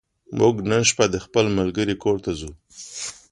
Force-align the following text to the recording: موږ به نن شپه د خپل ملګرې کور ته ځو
موږ 0.37 0.51
به 0.57 0.61
نن 0.69 0.83
شپه 0.89 1.05
د 1.13 1.15
خپل 1.25 1.45
ملګرې 1.57 1.95
کور 2.03 2.17
ته 2.25 2.31
ځو 2.39 2.51